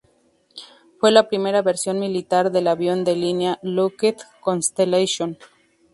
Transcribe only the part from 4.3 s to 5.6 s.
Constellation.